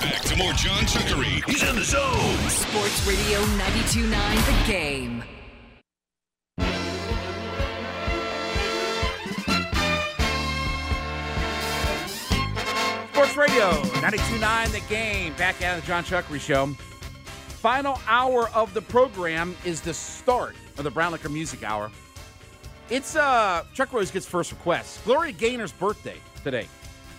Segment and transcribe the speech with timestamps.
[0.00, 1.44] Back to more John Chuckery.
[1.48, 2.48] He's in the zone.
[2.48, 5.22] Sports Radio 92.9 The Game.
[13.12, 13.70] Sports Radio
[14.02, 15.32] 92.9 The Game.
[15.34, 16.66] Back out of the John Chuckery Show.
[16.66, 21.90] Final hour of the program is the start of the Brown Liquor Music Hour.
[22.90, 25.02] It's uh Chuck Rose gets first request.
[25.04, 26.68] Gloria Gaynor's birthday today.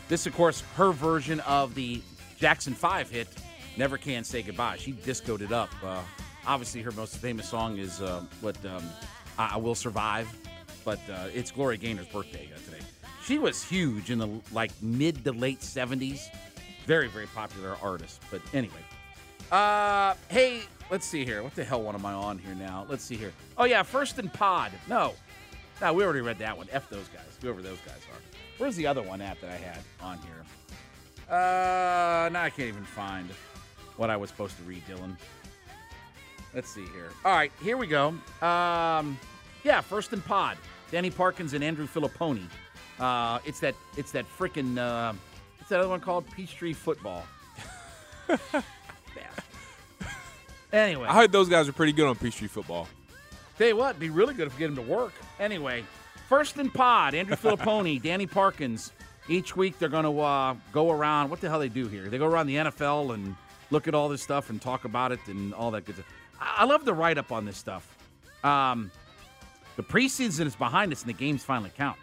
[0.07, 2.01] This, of course, her version of the
[2.37, 3.27] Jackson 5 hit,
[3.77, 4.77] Never Can Say Goodbye.
[4.77, 5.69] She discoed it up.
[5.83, 6.01] Uh,
[6.45, 8.83] obviously, her most famous song is uh, what um,
[9.37, 10.27] I-, I Will Survive,
[10.85, 12.85] but uh, it's Gloria Gaynor's birthday uh, today.
[13.23, 16.29] She was huge in the like mid to late 70s.
[16.85, 18.21] Very, very popular artist.
[18.31, 18.79] But anyway.
[19.51, 21.43] Uh, hey, let's see here.
[21.43, 22.85] What the hell one am I on here now?
[22.87, 23.33] Let's see here.
[23.57, 24.71] Oh, yeah, First and Pod.
[24.87, 25.13] No.
[25.81, 26.67] No, we already read that one.
[26.71, 28.19] F those guys, whoever those guys are.
[28.57, 30.43] Where's the other one at that I had on here?
[31.29, 33.29] Uh, now I can't even find
[33.97, 35.15] what I was supposed to read, Dylan.
[36.53, 37.11] Let's see here.
[37.25, 38.09] All right, here we go.
[38.41, 39.17] Um,
[39.63, 40.57] yeah, first and pod.
[40.91, 42.47] Danny Parkins and Andrew Fillipponi.
[42.99, 43.75] Uh, it's that.
[43.97, 44.77] It's that freaking.
[44.77, 45.13] Uh,
[45.57, 46.25] what's that other one called?
[46.31, 47.23] Peachtree football.
[50.73, 52.87] Anyway, I heard those guys are pretty good on Peachtree football.
[53.57, 55.13] Tell you what, it'd be really good if we get him to work.
[55.39, 55.83] Anyway,
[56.27, 58.91] first and pod, Andrew Fillipponi, Danny Parkins.
[59.29, 61.29] Each week they're going to uh, go around.
[61.29, 62.07] What the hell they do here?
[62.07, 63.35] They go around the NFL and
[63.71, 66.07] look at all this stuff and talk about it and all that good stuff.
[66.39, 67.87] I I love the write up on this stuff.
[68.43, 68.91] Um,
[69.75, 71.97] the preseason is behind us and the games finally count.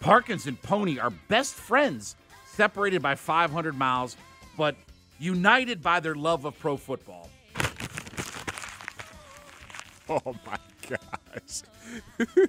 [0.00, 2.16] Parkins and Pony are best friends,
[2.46, 4.16] separated by 500 miles,
[4.56, 4.76] but
[5.18, 7.28] united by their love of pro football.
[10.10, 10.56] Oh my
[10.88, 11.62] gosh.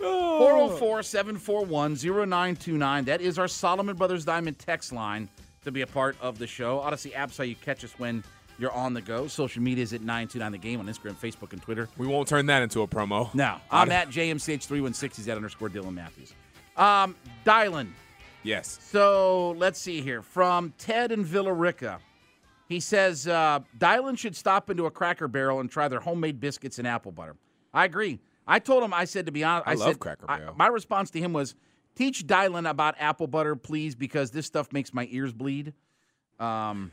[0.00, 3.04] 404 741 0929.
[3.04, 5.28] That is our Solomon Brothers Diamond text line
[5.64, 6.78] to be a part of the show.
[6.78, 8.24] Audacy app's how you catch us when
[8.58, 9.26] you're on the go.
[9.26, 11.88] Social media is at 929 The Game on Instagram, Facebook, and Twitter.
[11.98, 13.32] We won't turn that into a promo.
[13.34, 15.16] No, I'm at JMCH316.
[15.16, 16.32] He's at underscore Dylan Matthews.
[16.76, 17.14] Um,
[17.44, 17.88] Dylan.
[18.42, 18.78] Yes.
[18.82, 20.22] So let's see here.
[20.22, 21.98] From Ted and Villa Rica.
[22.68, 26.78] He says uh, Dylan should stop into a cracker barrel and try their homemade biscuits
[26.78, 27.34] and apple butter.
[27.74, 28.20] I agree.
[28.50, 30.66] I told him, I said, to be honest, I I, love said, Cracker I- my
[30.66, 31.54] response to him was,
[31.94, 35.72] teach Dylan about apple butter, please, because this stuff makes my ears bleed.
[36.38, 36.90] Um,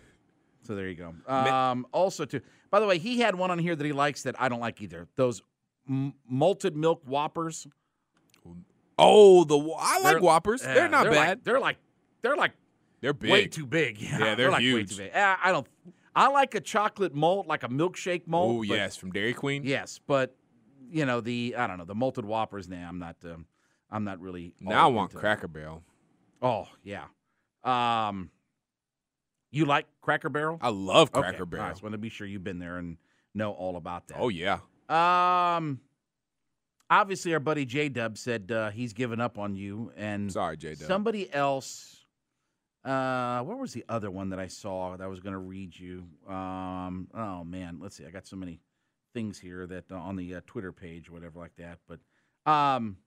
[0.63, 1.13] so there you go.
[1.33, 4.35] Um, also, too, by the way, he had one on here that he likes that
[4.39, 5.07] I don't like either.
[5.15, 5.41] Those
[5.89, 7.65] m- malted milk whoppers.
[8.99, 10.63] Oh, the I like They're- Whoppers.
[10.63, 11.43] yeah, they're not like- bad.
[11.43, 11.77] they're like,
[12.21, 12.53] they're like
[13.01, 13.31] they're big.
[13.31, 13.97] way too big.
[14.01, 14.91] Yeah, they're like way huge.
[14.91, 15.15] too big.
[15.15, 15.67] Uh, I don't.
[16.15, 18.57] I like a chocolate malt, like a milkshake malt.
[18.57, 19.63] Oh yes, from Dairy Queen.
[19.63, 20.35] yes, but
[20.89, 22.67] you know the I don't know the malted whoppers.
[22.67, 23.15] Nah, I'm not.
[23.23, 23.45] Um,
[23.89, 24.53] I'm not really.
[24.59, 25.83] Now I want Cracker Barrel.
[26.41, 27.05] Oh yeah.
[27.63, 28.29] Um,
[29.51, 30.57] you like Cracker Barrel?
[30.61, 31.65] I love Cracker all Barrel.
[31.65, 32.97] right, just want to be sure you've been there and
[33.33, 34.17] know all about that.
[34.19, 34.59] Oh yeah.
[34.89, 35.79] Um,
[36.89, 40.75] obviously, our buddy J Dub said uh, he's given up on you, and Sorry, J
[40.75, 40.87] Dub.
[40.87, 41.93] somebody else.
[42.85, 45.77] Uh, where was the other one that I saw that I was going to read
[45.77, 46.05] you?
[46.29, 48.05] Um, oh man, let's see.
[48.05, 48.61] I got so many
[49.17, 51.79] things here that uh, on the uh, Twitter page, or whatever like that.
[51.87, 52.97] But um,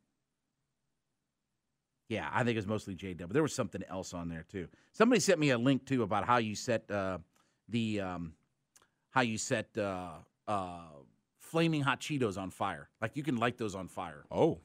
[2.09, 3.29] yeah, I think it was mostly J Dub.
[3.29, 4.67] But there was something else on there too.
[4.91, 7.19] Somebody sent me a link too about how you set uh,
[7.69, 8.33] the um,
[9.11, 10.15] how you set uh,
[10.49, 10.89] uh,
[11.39, 12.89] flaming hot Cheetos on fire.
[13.01, 14.25] Like you can light those on fire.
[14.33, 14.59] Oh.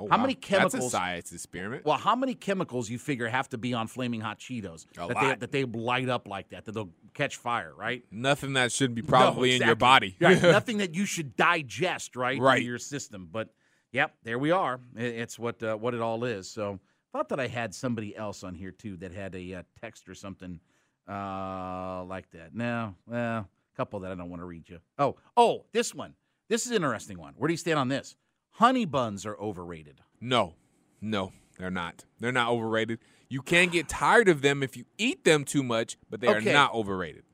[0.00, 0.22] Oh, How wow.
[0.22, 1.84] many That's chemicals- a science experiment.
[1.84, 5.20] Well, how many chemicals you figure have to be on flaming hot Cheetos A that
[5.20, 8.02] they that they light up like that that they'll catch fire, right?
[8.10, 10.16] Nothing that shouldn't be No, probably in your body.
[10.20, 10.40] Right.
[10.42, 12.40] Nothing that you should digest, right?
[12.40, 12.60] Right.
[12.60, 13.28] In your system.
[13.30, 13.50] But
[13.92, 14.80] yep, there we are.
[14.96, 16.50] It's what uh, what it all is.
[16.50, 16.80] So
[17.12, 20.14] thought that I had somebody else on here too that had a uh, text or
[20.14, 20.60] something
[21.08, 22.54] uh, like that.
[22.54, 24.78] No, well, a couple that I don't want to read you.
[24.98, 26.14] Oh, oh, this one.
[26.48, 27.34] This is an interesting one.
[27.36, 28.16] Where do you stand on this?
[28.52, 30.00] Honey buns are overrated.
[30.20, 30.54] No,
[31.00, 32.04] no, they're not.
[32.18, 32.98] They're not overrated.
[33.28, 36.50] You can get tired of them if you eat them too much, but they Okay.
[36.50, 37.24] are not overrated.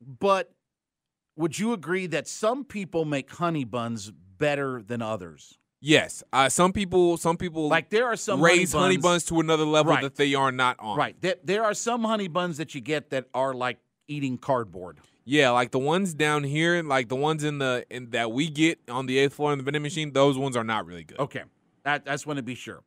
[0.00, 0.52] But
[1.36, 5.58] would you agree that some people make honey buns better than others?
[5.80, 9.24] Yes, uh, some people, some people Like there are some raise honey honey buns, buns
[9.24, 10.02] to another level Right.
[10.02, 10.96] that they are not on.
[10.96, 11.20] Right.
[11.20, 15.00] There, there are some honey buns that you get that are like eating cardboard.
[15.24, 18.78] Yeah, like the ones down here, like the ones in the in, that we get
[18.88, 20.12] on the eighth floor in the vending machine.
[20.12, 21.18] Those ones are not really good.
[21.18, 21.42] Okay.
[21.84, 22.82] That, that's want to be sure.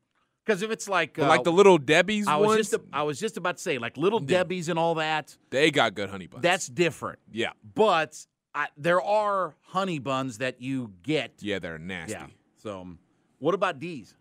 [0.45, 3.19] Because if it's like uh, like the little Debbie's I was ones, just I was
[3.19, 4.27] just about to say like little Yeah.
[4.39, 5.35] Debbie's and all that.
[5.49, 6.41] they got good honey buns.
[6.43, 7.19] That's different.
[7.31, 8.25] yeah, But
[8.55, 11.33] I, there are honey buns that you get.
[11.39, 12.13] yeah, they're nasty.
[12.13, 12.27] Yeah.
[12.57, 12.99] So um,
[13.39, 14.15] what about D's?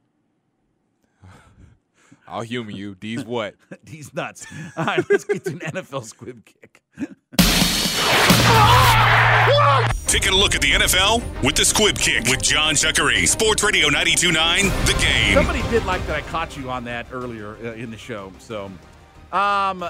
[2.28, 2.94] I'll humor you.
[2.96, 3.54] D's what?
[3.86, 4.46] He's nuts.
[4.76, 6.82] All right, let's get to an NFL squib kick.
[10.06, 13.26] Taking a look at the NFL with the Squib Kick with John Chuckery.
[13.26, 15.34] Sports Radio 92.9 The Game.
[15.34, 18.32] Somebody did like that I caught you on that earlier uh, in the show.
[18.38, 18.70] So,
[19.32, 19.84] um,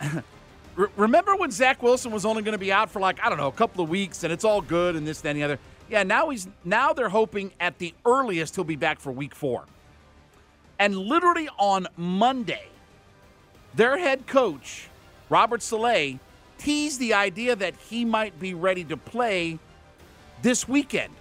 [0.96, 3.48] remember when Zach Wilson was only going to be out for like I don't know
[3.48, 5.58] a couple of weeks, and it's all good and this, that, and the other.
[5.88, 9.64] Yeah, now he's now they're hoping at the earliest he'll be back for Week Four.
[10.78, 12.66] And literally on Monday,
[13.74, 14.88] their head coach
[15.30, 16.18] Robert Saleh
[16.62, 19.58] teased the idea that he might be ready to play
[20.42, 21.12] this weekend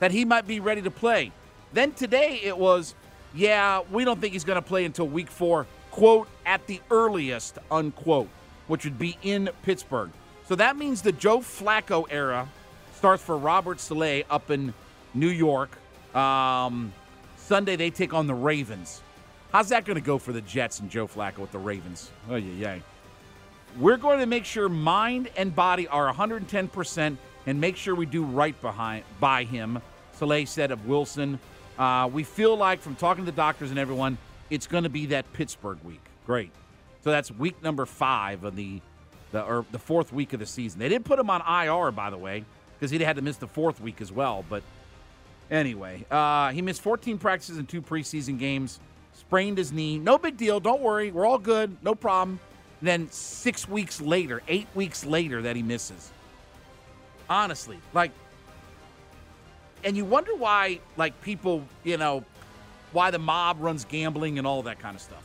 [0.00, 1.30] that he might be ready to play.
[1.72, 2.94] Then today it was,
[3.34, 7.58] yeah, we don't think he's going to play until week four, quote, at the earliest,
[7.70, 8.28] unquote,
[8.66, 10.10] which would be in Pittsburgh.
[10.46, 12.48] So that means the Joe Flacco era
[12.94, 14.74] starts for Robert Saleh up in
[15.14, 15.70] New York.
[16.14, 16.92] Um,
[17.36, 19.02] Sunday they take on the Ravens.
[19.52, 22.10] How's that going to go for the Jets and Joe Flacco with the Ravens?
[22.28, 22.78] Oh, yeah, yeah.
[23.78, 28.24] We're going to make sure mind and body are 110% and make sure we do
[28.24, 29.80] right behind by him.
[30.12, 31.38] Saleh said of Wilson.
[31.78, 34.18] Uh, we feel like from talking to the doctors and everyone,
[34.50, 36.02] it's going to be that Pittsburgh week.
[36.26, 36.50] Great.
[37.02, 38.80] So that's week number five of the
[39.32, 40.80] the or the fourth week of the season.
[40.80, 42.44] They didn't put him on IR, by the way,
[42.74, 44.44] because he'd had to miss the fourth week as well.
[44.48, 44.62] But
[45.50, 48.80] anyway, uh, he missed 14 practices and two preseason games.
[49.14, 49.98] Sprained his knee.
[49.98, 50.60] No big deal.
[50.60, 51.10] Don't worry.
[51.10, 51.76] We're all good.
[51.82, 52.40] No problem.
[52.82, 56.10] Then six weeks later, eight weeks later, that he misses.
[57.28, 58.10] Honestly, like,
[59.84, 62.24] and you wonder why, like, people, you know,
[62.92, 65.22] why the mob runs gambling and all that kind of stuff.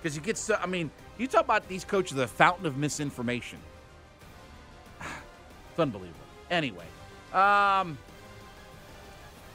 [0.00, 3.58] Because you get so, I mean, you talk about these coaches, the fountain of misinformation.
[5.70, 6.20] It's unbelievable.
[6.50, 6.84] Anyway,
[7.32, 7.96] um,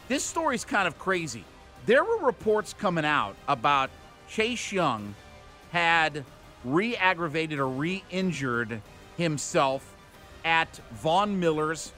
[0.07, 1.43] this story's kind of crazy.
[1.85, 3.91] There were reports coming out about
[4.27, 5.13] Chase Young
[5.71, 6.25] had
[6.73, 8.81] re-aggravated or re-injured
[9.17, 9.95] himself
[10.45, 11.93] at Von Miller's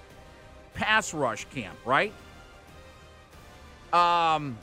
[0.73, 2.13] pass rush camp, right?
[3.91, 4.57] Um,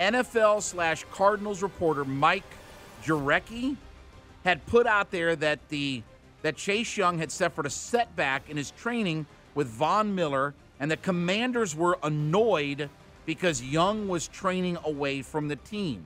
[0.00, 2.42] NFL slash Cardinals reporter Mike
[3.04, 3.76] Jurecki
[4.44, 6.02] had put out there that the
[6.42, 10.96] that Chase Young had suffered a setback in his training with Von Miller, and the
[10.96, 12.88] Commanders were annoyed
[13.24, 16.04] because Young was training away from the team.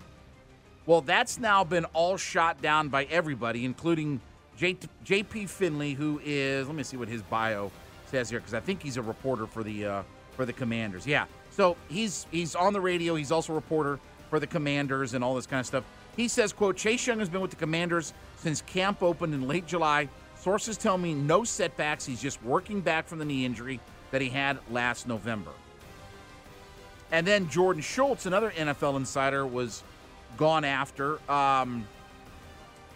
[0.90, 4.20] Well, that's now been all shot down by everybody, including
[4.56, 5.46] J- J.P.
[5.46, 6.66] Finley, who is.
[6.66, 7.70] Let me see what his bio
[8.06, 10.02] says here, because I think he's a reporter for the uh,
[10.32, 11.06] for the Commanders.
[11.06, 13.14] Yeah, so he's he's on the radio.
[13.14, 14.00] He's also a reporter
[14.30, 15.84] for the Commanders and all this kind of stuff.
[16.16, 19.68] He says, "quote Chase Young has been with the Commanders since camp opened in late
[19.68, 20.08] July.
[20.40, 22.04] Sources tell me no setbacks.
[22.04, 23.78] He's just working back from the knee injury
[24.10, 25.52] that he had last November."
[27.12, 29.84] And then Jordan Schultz, another NFL insider, was
[30.36, 31.18] gone after.
[31.30, 31.86] Um,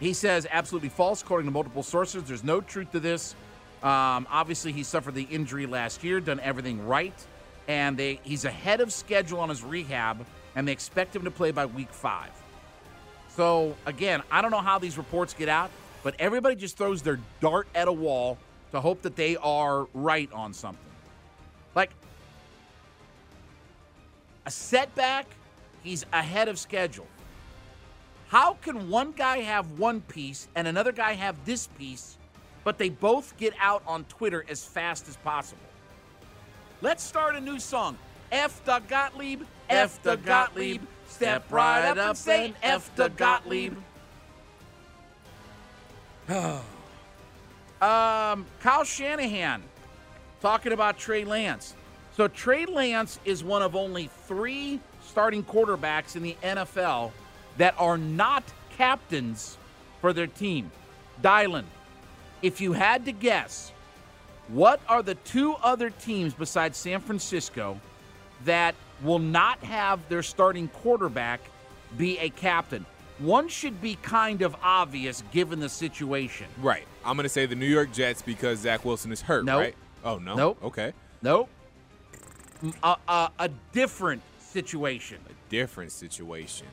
[0.01, 2.25] he says absolutely false, according to multiple sources.
[2.25, 3.35] There's no truth to this.
[3.83, 7.15] Um, obviously, he suffered the injury last year, done everything right,
[7.69, 10.25] and they, he's ahead of schedule on his rehab,
[10.57, 12.31] and they expect him to play by week five.
[13.37, 15.71] So, again, I don't know how these reports get out,
[16.03, 18.39] but everybody just throws their dart at a wall
[18.73, 20.81] to hope that they are right on something.
[21.75, 21.91] Like,
[24.47, 25.27] a setback,
[25.83, 27.07] he's ahead of schedule.
[28.35, 32.19] How can one guy have one piece and another guy have this piece,
[32.65, 35.63] but they both get out on Twitter as fast as possible?
[36.83, 37.97] Let's start a new song.
[38.33, 43.77] F the Gottlieb, F the Gottlieb, step right up and say F the Gottlieb.
[46.29, 46.61] um,
[47.81, 49.63] Kyle Shanahan
[50.41, 51.77] talking about Trey Lance.
[52.17, 57.13] So Trey Lance is one of only three starting quarterbacks in the NFL
[57.57, 58.45] that are not
[58.77, 59.57] captains
[60.01, 60.71] for their team.
[61.23, 61.65] Dylan,
[62.43, 63.73] if you had to guess,
[64.49, 67.81] what are the two other teams besides San Francisco
[68.45, 71.41] that will not have their starting quarterback
[71.97, 72.85] be a captain?
[73.19, 76.47] One should be kind of obvious given the situation.
[76.61, 76.85] Right.
[77.05, 79.61] I'm going to say the New York Jets because Zach Wilson is hurt, Nope.
[79.61, 79.75] right?
[80.05, 80.35] Oh, no?
[80.35, 80.59] Nope.
[80.65, 80.93] Okay.
[81.23, 81.49] Nope.
[82.83, 85.19] A, a, a different situation.
[85.29, 86.67] A different situation.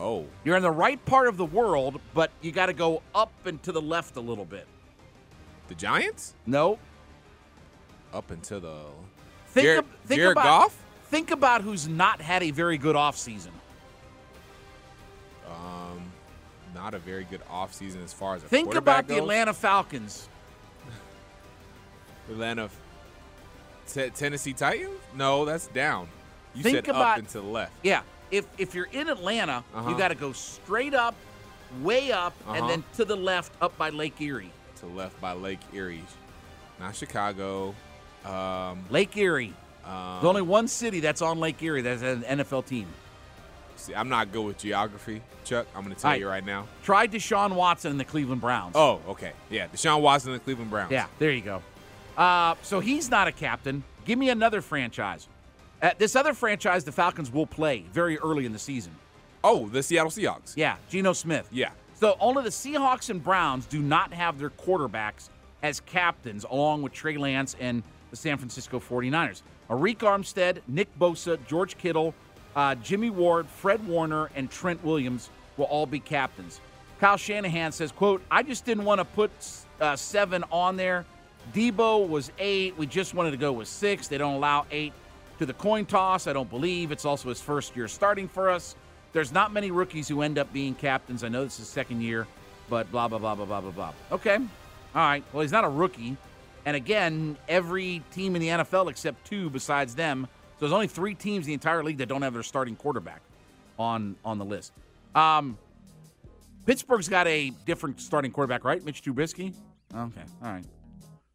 [0.00, 3.32] Oh, You're in the right part of the world, but you got to go up
[3.46, 4.66] and to the left a little bit.
[5.66, 6.34] the Giants?
[6.46, 6.78] No.
[8.12, 8.76] Up until the.
[9.48, 10.84] Think, Jared, ab- think Jared about Goff?
[11.06, 13.50] think about who's not had a very good offseason.
[15.50, 16.12] Um,
[16.74, 19.16] not a very good offseason as far as a Think quarterback about the.
[19.20, 20.28] Atlanta Falcons.
[22.30, 22.68] Atlanta
[23.88, 24.92] T- Tennessee Titans?
[25.16, 26.08] No, that's down.
[26.54, 27.72] You Think said about- up and to the left.
[27.82, 28.02] Yeah.
[28.30, 29.90] If if you're in Atlanta, Uh-huh.
[29.90, 31.14] you got to go straight up,
[31.82, 32.68] way up, and Uh-huh.
[32.68, 34.50] then to the left up by Lake Erie.
[34.80, 36.04] To left by Lake Erie,
[36.80, 37.74] not Chicago.
[38.24, 39.54] Um, Lake Erie.
[39.84, 42.86] um, There's only one city that's on Lake Erie that's an NFL team.
[43.76, 45.66] see, I'm not good with geography, Chuck.
[45.74, 46.20] I'm going to tell right.
[46.20, 46.66] you right now.
[46.82, 48.72] Try Deshaun Watson and the Cleveland Browns.
[48.74, 49.32] Oh, okay.
[49.50, 50.90] Yeah, Deshaun Watson and the Cleveland Browns.
[50.90, 51.62] Yeah, there you go.
[52.16, 53.84] Uh, so he's not a captain.
[54.04, 55.28] Give me another franchise.
[55.80, 58.94] Uh, this other franchise, the Falcons will play very early in the season.
[59.44, 60.54] Oh, the Seattle Seahawks.
[60.56, 61.48] Yeah, Geno Smith.
[61.52, 61.70] Yeah.
[61.94, 65.28] So only the Seahawks and Browns do not have their quarterbacks
[65.62, 69.42] as captains, along with Trey Lance and the San Francisco 49ers.
[69.70, 72.14] Arik Armstead, Nick Bosa, George Kittle,
[72.56, 76.60] uh, Jimmy Ward, Fred Warner, and Trent Williams will all be captains.
[77.00, 79.30] Kyle Shanahan says, quote, I just didn't want to put
[79.80, 81.04] uh, seven on there.
[81.52, 82.76] Deebo was eight.
[82.76, 84.08] We just wanted to go with six.
[84.08, 84.92] They don't allow eight
[85.38, 86.26] to the coin toss.
[86.26, 86.92] I don't believe.
[86.92, 88.76] It's also his first year starting for us.
[89.12, 91.24] There's not many rookies who end up being captains.
[91.24, 92.26] I know this is second year,
[92.68, 93.92] but blah, blah, blah, blah, blah, blah, blah.
[94.12, 94.36] Okay.
[94.36, 94.42] All
[94.94, 95.24] right.
[95.32, 96.16] Well, he's not a rookie.
[96.66, 100.28] And again, every team in the NFL except two besides them.
[100.30, 103.22] So there's only three teams in the entire league that don't have their starting quarterback
[103.78, 104.72] on on the list.
[105.14, 105.56] Um,
[106.66, 108.84] Pittsburgh's got a different starting quarterback, right?
[108.84, 109.54] Mitch Trubisky.
[109.94, 110.20] Okay.
[110.42, 110.64] All right.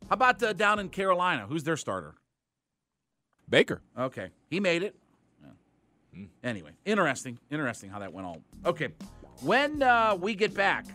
[0.09, 1.47] How about uh, down in Carolina?
[1.47, 2.13] Who's their starter?
[3.49, 3.81] Baker.
[3.97, 4.95] Okay, he made it.
[5.41, 6.25] Yeah.
[6.43, 8.41] Anyway, interesting, interesting how that went all.
[8.65, 8.89] Okay,
[9.41, 10.85] when uh, we get back,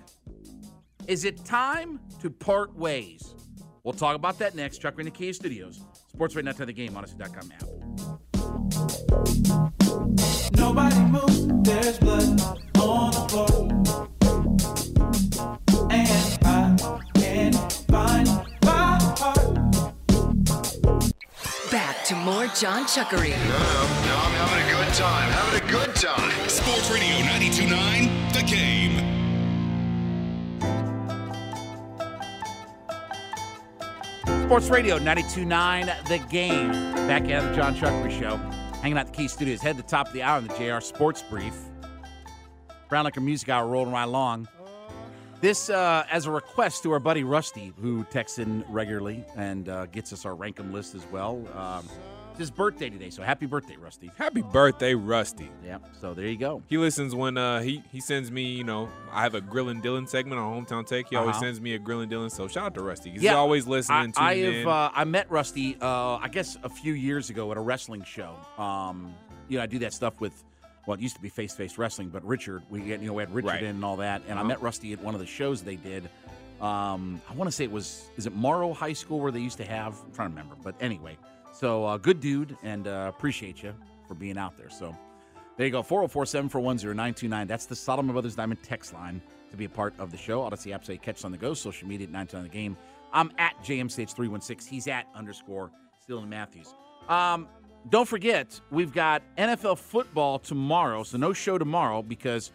[1.07, 3.35] is it time to part ways?
[3.83, 4.79] We'll talk about that next.
[4.79, 7.65] Chuck in the Kia Studios, Sports Right Now to the Game, Audacy.com app.
[10.57, 12.41] Nobody moves, there's blood
[12.79, 13.69] on the floor.
[15.91, 16.38] And
[22.09, 23.33] to more John Chuckery.
[23.33, 25.31] No, no, I'm having a good time.
[25.31, 26.49] Having a good time.
[26.49, 28.95] Sports Radio 929 The Game.
[34.47, 36.73] Sports Radio 92.9 The Game.
[37.07, 38.39] Back at the John Chuckery Show.
[38.81, 39.61] Hanging out at the Key Studios.
[39.61, 41.55] Head to the top of the hour in the JR Sports Brief.
[42.89, 44.49] Brown Liquor Music Hour rolling right along.
[45.41, 49.87] This uh, as a request to our buddy Rusty, who texts in regularly and uh,
[49.87, 51.47] gets us our Rankum list as well.
[51.57, 51.89] Um,
[52.31, 54.11] it's his birthday today, so happy birthday, Rusty.
[54.17, 55.49] Happy birthday, Rusty.
[55.65, 56.61] Yeah, so there you go.
[56.69, 58.43] He listens when uh, he he sends me.
[58.47, 61.09] You know, I have a Grillin' Dylan segment on Hometown Take.
[61.09, 61.41] He always Uh-huh.
[61.45, 62.33] sends me a Grillin' Dylan.
[62.33, 63.11] So shout out to Rusty.
[63.13, 64.15] 'cause Yeah, he's always listening.
[64.17, 67.57] I, I have uh, I met Rusty, uh, I guess a few years ago at
[67.57, 68.35] a wrestling show.
[68.57, 69.15] Um,
[69.49, 70.33] you know, I do that stuff with.
[70.89, 73.13] Well, it used to be face to face wrestling, but Richard, we had, you know
[73.13, 73.63] we had Richard Right.
[73.63, 74.49] in and all that, and I Uh-huh.
[74.49, 76.09] met Rusty at one of the shows they did.
[76.63, 79.59] Um, I want to say it was is it Morrow High School where they used
[79.59, 80.01] to have.
[80.03, 81.19] I'm trying to remember, but anyway,
[81.53, 83.75] so uh, good dude, and uh, appreciate you
[84.09, 84.71] for being out there.
[84.71, 84.97] So
[85.59, 87.47] there you go, 404 741 929.
[87.47, 90.41] That's the Solomon Brothers Diamond text line to be a part of the show.
[90.41, 92.77] Audacy app say catch on the go, social media at 929 the game.
[93.13, 94.67] I'm at JMCH316.
[94.67, 95.71] He's at underscore
[96.09, 96.73] Dylan Matthews.
[97.11, 97.47] Um,
[97.91, 102.51] don't forget, we've got NFL football tomorrow, so no show tomorrow because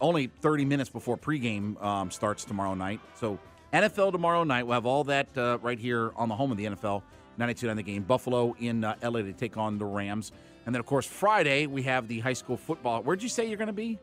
[0.00, 3.00] only 30 minutes before pregame um, starts tomorrow night.
[3.14, 3.38] So
[3.72, 4.66] NFL tomorrow night.
[4.66, 7.02] We'll have all that uh, right here on the home of the NFL,
[7.38, 8.02] 92 on the game.
[8.02, 10.32] Buffalo in uh, LA to take on the Rams.
[10.66, 13.02] And then, of course, Friday, we have the high school football.
[13.02, 13.98] Where'd you say you're going to be?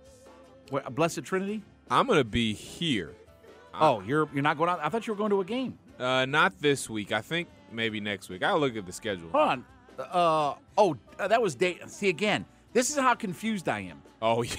[0.69, 1.61] Where, Blessed Trinity?
[1.91, 3.13] I'm gonna be here.
[3.73, 4.79] Oh, you're you're not going out?
[4.81, 5.77] I thought you were going to a game.
[5.99, 7.11] Uh, not this week.
[7.11, 8.43] I think maybe next week.
[8.43, 9.29] I'll look at the schedule.
[9.31, 9.65] Hold on.
[9.99, 11.79] Uh, oh, uh, that was day.
[11.87, 14.01] See, again, this is how confused I am.
[14.21, 14.55] Oh, yeah.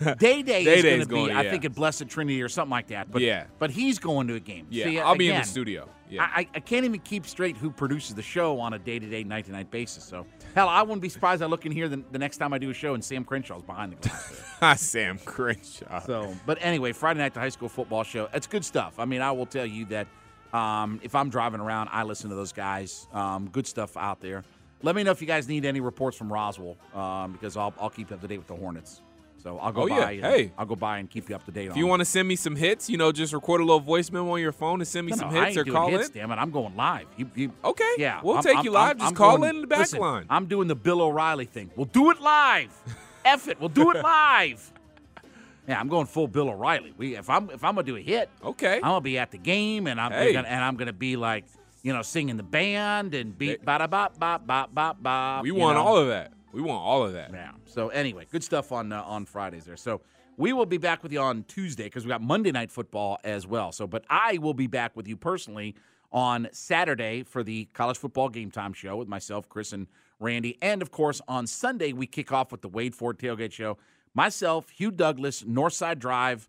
[0.18, 2.88] Day Day is going to be, going, I think, at Blessed Trinity or something like
[2.88, 3.12] that.
[3.12, 3.44] But Yeah.
[3.60, 4.66] but he's going to a game.
[4.68, 4.84] yeah.
[4.86, 5.88] See, I'll be in the studio.
[6.10, 6.24] Yeah.
[6.24, 9.22] I, I can't even keep straight who produces the show on a day to day,
[9.22, 10.02] night to night basis.
[10.04, 12.58] So, hell, I wouldn't be surprised I look in here the, the next time I
[12.58, 14.80] do a show and Sam Crenshaw's behind the glass.
[14.82, 16.00] Sam Crenshaw.
[16.00, 18.28] so, but anyway, Friday night, the high school football show.
[18.34, 18.98] It's good stuff.
[18.98, 20.06] I mean, I will tell you that
[20.52, 23.06] um, if I'm driving around, I listen to those guys.
[23.14, 24.44] Um, good stuff out there.
[24.82, 27.90] Let me know if you guys need any reports from Roswell um, because I'll, I'll
[27.90, 29.00] keep you up to date with the Hornets.
[29.38, 30.10] So I'll go Oh, by.
[30.12, 30.26] yeah.
[30.28, 30.52] and- Hey.
[30.56, 31.68] I'll go by and keep you up to date.
[31.70, 34.10] If you want to send me some hits, you know, just record a little voice
[34.12, 36.14] memo on your phone and send me No, some no, hits or call hits, in.
[36.14, 37.06] Damn it, I'm going live.
[37.16, 37.84] You, you, Okay.
[37.98, 38.88] Yeah, We'll I'm- take I'm- you live.
[38.90, 40.26] I'm- Just call going- in the back listen, line.
[40.30, 41.70] I'm doing the Bill O'Reilly thing.
[41.76, 42.72] We'll do it live.
[43.24, 44.72] F it, we'll do it live.
[45.68, 46.92] Yeah, I'm going full Bill O'Reilly.
[46.96, 48.76] We if I'm if I'm gonna do a hit, Okay.
[48.76, 50.32] I'm gonna be at the game and I'm Hey.
[50.32, 51.44] gonna, and I'm gonna be like
[51.82, 55.40] you know singing the band and beat ba da ba ba ba ba ba.
[55.42, 55.84] we want know.
[55.84, 56.32] all of that.
[56.52, 57.30] We want all of that.
[57.32, 57.52] Yeah.
[57.64, 59.76] So anyway, good stuff on uh, on Fridays there.
[59.76, 60.00] So
[60.36, 63.46] we will be back with you on Tuesday because we got Monday night football as
[63.46, 63.72] well.
[63.72, 65.74] So, but I will be back with you personally
[66.10, 69.86] on Saturday for the college football game time show with myself, Chris, and
[70.20, 70.58] Randy.
[70.62, 73.78] And of course, on Sunday, we kick off with the Wade Ford Tailgate Show.
[74.14, 76.48] Myself, Hugh Douglas, Northside Drive,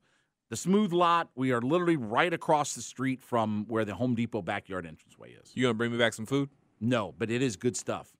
[0.50, 1.30] the smooth lot.
[1.36, 5.52] We are literally right across the street from where the Home Depot backyard entranceway is.
[5.56, 6.50] You gonna bring me back some food?
[6.80, 8.12] No, but it is good stuff.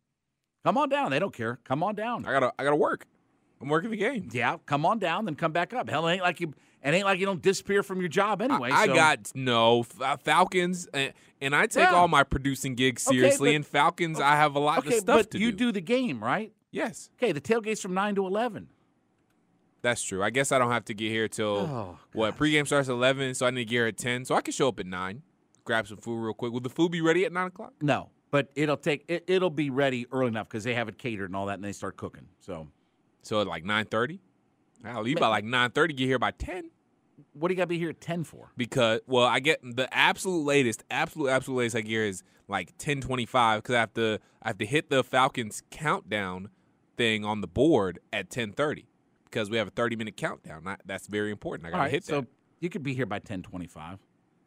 [0.66, 1.12] Come on down.
[1.12, 1.60] They don't care.
[1.64, 2.26] Come on down.
[2.26, 3.06] I gotta I gotta work.
[3.62, 4.28] I'm working the game.
[4.32, 5.90] Yeah, come on down, then come back up.
[5.90, 6.54] Hell, it ain't like you.
[6.84, 8.72] It ain't like you don't disappear from your job anyway.
[8.72, 11.96] I, I so- got no uh, Falcons, and, and I take Yeah.
[11.96, 13.52] all my producing gigs Okay, seriously.
[13.52, 15.58] but- and Falcons, I have a lot okay, of stuff but to you do.
[15.68, 16.52] do the game right.
[16.72, 18.68] Yes, Okay, the tailgate's from nine to eleven.
[19.84, 20.24] That's true.
[20.24, 23.36] I guess I don't have to get here till Oh, what pregame starts at eleven,
[23.36, 25.22] so I need to get here at ten, so I can show up at nine,
[25.64, 26.52] grab some food real quick.
[26.52, 27.74] Will the food be ready at nine o'clock?
[27.82, 29.06] No, but it'll take.
[29.08, 31.64] It, it'll be ready early enough because they have it catered and all that, and
[31.64, 32.28] they start cooking.
[32.40, 32.68] So,
[33.22, 34.20] So at like nine thirty.
[34.86, 35.94] I'll leave by like nine thirty.
[35.94, 36.72] Get here by ten.
[37.34, 38.52] what do you got to be here at ten for?
[38.58, 42.70] because well i get the absolute latest absolute absolute latest i get here is like
[42.70, 46.50] 1025 because i have to i have to hit the falcons countdown
[46.98, 48.88] thing on the board at 1030
[49.34, 52.06] because we have a 30 minute countdown I, that's very important i gotta right, hit
[52.06, 52.28] so that
[52.64, 54.00] you could be here by ten twenty-five.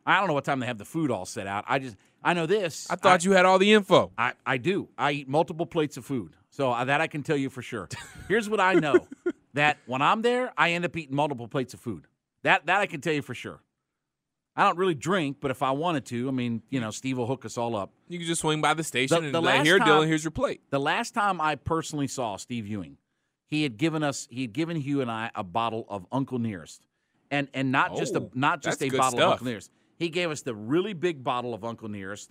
[0.07, 1.67] I don't know what time they have the food all set out.
[1.69, 2.87] I just I know this.
[2.91, 4.89] i thought you had all the info I, I do.
[4.97, 6.35] I eat multiple plates of food.
[6.49, 7.89] So uh, that I can tell you for sure.
[8.29, 9.07] Here's what I know
[9.53, 12.07] that when I'm there, I end up eating multiple plates of food.
[12.43, 13.61] That that I can tell you for sure.
[14.59, 17.27] I don't really drink, but if I wanted to, I mean, you know, Steve will
[17.27, 17.91] hook us all up.
[18.09, 20.07] you can just swing by the station The- and the like, last here time- dylan
[20.07, 22.97] here's your plate The last time I personally saw Steve Ewing,
[23.47, 26.83] he had given us he had given Hugh and I a bottle of Uncle Nearest.
[27.31, 29.31] And and not just a Oh, not just a bottle of.
[29.33, 29.71] Uncle Nearest.
[29.99, 32.31] He gave us the really big bottle of Uncle Nearest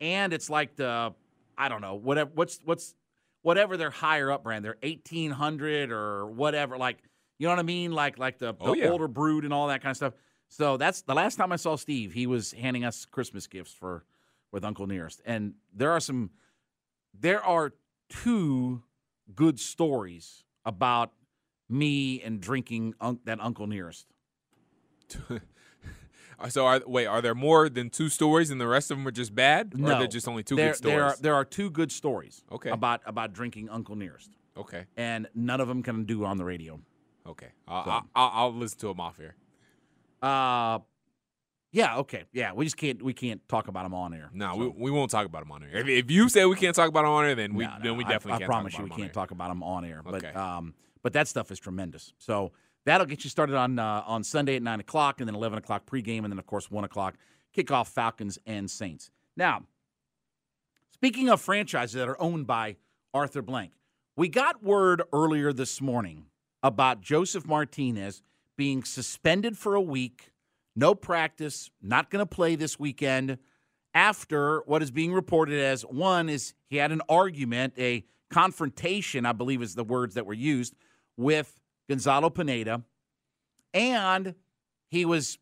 [0.00, 1.14] and it's like the
[1.58, 2.94] I don't know, whatever what's what's
[3.42, 6.98] whatever their higher up brand, they're 1800 or whatever like
[7.38, 7.92] you know what I mean?
[7.92, 8.88] Like like the, the Oh, yeah.
[8.88, 10.14] older brood and all that kind of stuff.
[10.48, 14.04] So that's the last time I saw Steve, he was handing us Christmas gifts for
[14.52, 15.20] with Uncle Nearest.
[15.26, 16.30] And there are some
[17.18, 17.72] there are
[18.08, 18.82] two
[19.34, 21.12] good stories about
[21.70, 24.06] me and drinking un- that Uncle Nearest.
[26.48, 29.12] so are, wait are there more than two stories and the rest of them are
[29.12, 29.72] just bad?
[29.74, 31.70] Or No, are there just only two there, good stories There are, there are two
[31.70, 32.70] good stories Okay.
[32.70, 34.84] about about drinking Uncle Nearest, okay.
[34.96, 36.80] And none of them can do on the radio.
[37.26, 37.48] okay.
[37.66, 39.36] I'll, So- I'll, I'll, I'll listen to them off here
[40.22, 40.80] Uh,
[41.76, 42.52] yeah, okay, yeah.
[42.54, 44.30] We just can't we can't talk about them on air.
[44.32, 45.70] No, So- we, we won't talk about them on air.
[45.80, 47.82] If, if you say we can't talk about them on air, then we No, no,
[47.84, 48.50] then we definitely I, can't.
[48.50, 49.22] promise talk you, we about 'em on can't air.
[49.22, 50.00] talk about them on air.
[50.02, 50.32] But Okay.
[50.32, 52.14] um, but that stuff is tremendous.
[52.18, 52.52] So
[52.86, 55.84] that'll get you started on uh, on Sunday at nine o'clock, and then eleven o'clock
[55.86, 57.16] pregame, and then of course one o'clock
[57.56, 57.88] kickoff.
[57.88, 59.10] Falcons and Saints.
[59.36, 59.64] Now,
[60.90, 62.76] speaking of franchises that are owned by
[63.12, 63.72] Arthur Blank,
[64.16, 66.26] we got word earlier this morning
[66.62, 68.22] about Josef Martinez
[68.56, 70.32] being suspended for a week,
[70.76, 73.38] no practice, not going to play this weekend
[73.94, 79.32] after what is being reported as one is he had an argument, a confrontation, I
[79.32, 80.74] believe is the words that were used,
[81.16, 81.58] with
[81.88, 82.82] Gonzalo Pineda.
[83.72, 84.34] And
[84.88, 85.38] he was,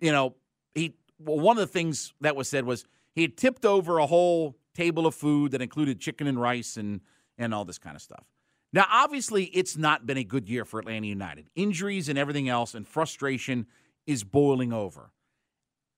[0.00, 0.34] you know,
[0.74, 4.06] he well, one of the things that was said was he had tipped over a
[4.06, 7.00] whole table of food that included chicken and rice and
[7.38, 8.24] and all this kind of stuff.
[8.72, 11.48] Now, obviously, it's not been a good year for Atlanta United.
[11.56, 13.66] Injuries and everything else, and frustration
[14.06, 15.12] is boiling over.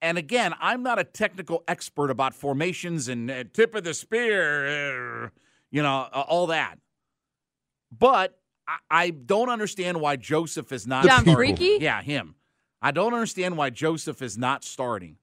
[0.00, 5.26] And again, I'm not a technical expert about formations and uh, tip of the spear,
[5.26, 5.28] uh,
[5.70, 6.78] you know, uh, all that.
[7.96, 11.24] But I, I don't understand why Josef is not John.
[11.24, 11.78] Freaky?
[11.80, 12.34] Yeah, him.
[12.80, 15.18] I don't understand why Josef is not starting.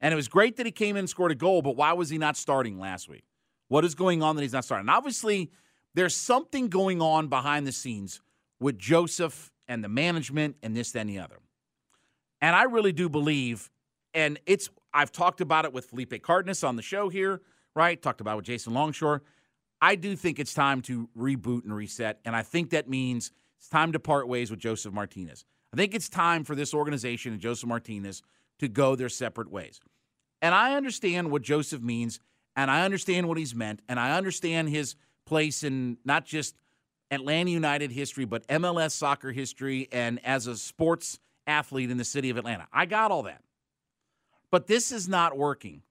[0.00, 2.10] And it was great that he came in and scored a goal, but why was
[2.10, 3.24] he not starting last week?
[3.68, 4.82] What is going on that he's not starting?
[4.82, 5.50] And obviously,
[5.94, 8.20] there's something going on behind the scenes
[8.60, 11.38] with Josef and the management and this, that, and the other.
[12.40, 13.70] And I really do believe,
[14.14, 17.42] and it's I've talked about it with Felipe Cardenas on the show here,
[17.74, 18.00] right?
[18.00, 19.22] Talked about it with Jason Longshore.
[19.80, 23.68] I do think it's time to reboot and reset, and I think that means it's
[23.68, 25.44] time to part ways with Josef Martinez.
[25.72, 28.22] I think it's time for this organization and Josef Martinez
[28.58, 29.80] to go their separate ways.
[30.40, 32.20] And I understand what Josef means,
[32.54, 34.96] and I understand what he's meant, and I understand his
[35.26, 36.54] place in not just
[37.10, 42.30] Atlanta United history, but MLS soccer history and as a sports athlete in the city
[42.30, 42.66] of Atlanta.
[42.72, 43.42] I got all that.
[44.50, 45.82] But this is not working.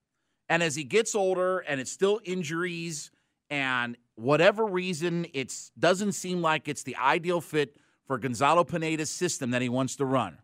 [0.50, 3.12] And as he gets older and it's still injuries
[3.50, 9.52] and whatever reason it doesn't seem like it's the ideal fit for Gonzalo Pineda's system
[9.52, 10.38] that he wants to run.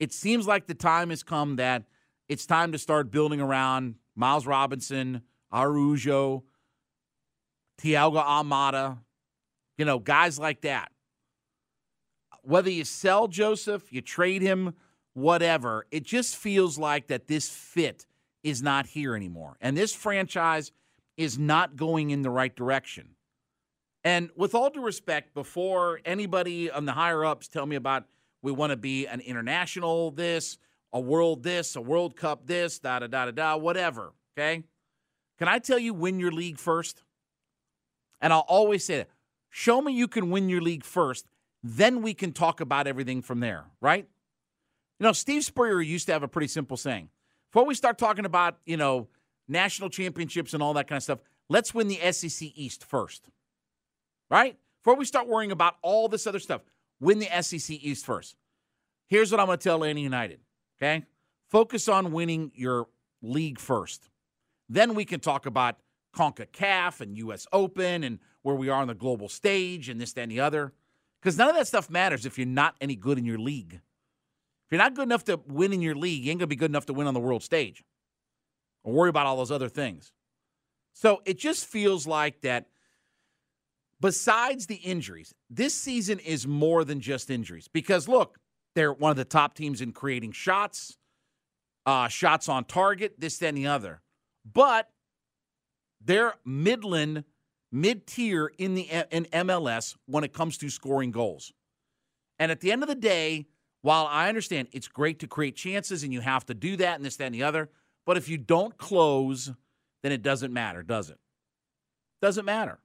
[0.00, 1.84] It seems like the time has come that
[2.28, 6.44] it's time to start building around Miles Robinson, Araujo,
[7.80, 8.98] Thiago Almada,
[9.76, 10.90] you know, guys like that.
[12.48, 14.72] Whether you sell Josef, you trade him,
[15.12, 18.06] whatever, it just feels like that this fit
[18.42, 19.58] is not here anymore.
[19.60, 20.72] And this franchise
[21.18, 23.10] is not going in the right direction.
[24.02, 28.06] And with all due respect, before anybody on the higher ups tell me about
[28.40, 30.56] we want to be an international this,
[30.94, 34.14] a world this, a World Cup this, da da da da da, whatever.
[34.34, 34.62] Okay.
[35.38, 37.02] Can I tell you win your league first?
[38.22, 39.10] And I'll always say that.
[39.50, 41.26] Show me you can win your league first,
[41.62, 44.06] then we can talk about everything from there, right?
[44.98, 47.08] You know, Steve Spurrier used to have a pretty simple saying.
[47.50, 49.08] Before we start talking about, you know,
[49.48, 53.28] national championships and all that kind of stuff, let's win the SEC East first.
[54.30, 54.56] Right?
[54.82, 56.62] Before we start worrying about all this other stuff,
[57.00, 58.36] win the SEC East first.
[59.08, 60.40] Here's what I'm going to tell Atlanta United,
[60.78, 61.06] okay?
[61.48, 62.88] Focus on winning your
[63.22, 64.10] league first.
[64.68, 65.78] Then we can talk about
[66.14, 70.22] CONCACAF and US Open and where we are on the global stage and this, that,
[70.22, 70.72] and the other.
[71.20, 73.74] Because none of that stuff matters if you're not any good in your league.
[73.74, 76.56] If you're not good enough to win in your league, you ain't going to be
[76.56, 77.82] good enough to win on the world stage
[78.84, 80.12] or worry about all those other things.
[80.92, 82.66] So it just feels like that
[84.00, 87.68] besides the injuries, this season is more than just injuries.
[87.68, 88.38] Because look,
[88.74, 90.96] they're one of the top teams in creating shots,
[91.86, 94.02] uh, shots on target, this, that, and the other.
[94.50, 94.88] But
[96.04, 97.24] they're Midland,
[97.70, 101.52] mid tier in the eh, in MLS when it comes to scoring goals.
[102.38, 103.46] And at the end of the day,
[103.82, 107.04] while I understand it's great to create chances and you have to do that and
[107.04, 107.70] this, that, and the other,
[108.06, 109.52] but if you don't close,
[110.02, 111.18] then it doesn't matter, does it?
[112.20, 112.78] Doesn't matter.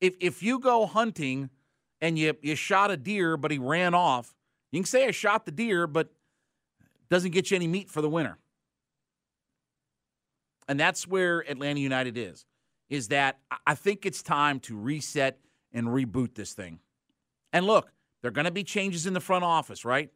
[0.00, 1.50] If if you go hunting
[2.00, 4.34] and you you shot a deer, but he ran off,
[4.70, 6.12] you can say I shot the deer, but
[7.08, 8.38] doesn't get you any meat for the winter.
[10.68, 12.44] And that's where Atlanta United is.
[12.88, 15.38] Is that I think it's time to reset
[15.72, 16.80] and reboot this thing.
[17.52, 20.10] And look, there are going to be changes in the front office, right?